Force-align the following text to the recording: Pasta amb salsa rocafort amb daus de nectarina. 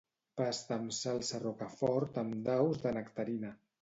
Pasta 0.39 0.73
amb 0.77 0.95
salsa 0.99 1.41
rocafort 1.43 2.19
amb 2.23 2.41
daus 2.49 2.81
de 2.87 2.95
nectarina. 2.97 3.57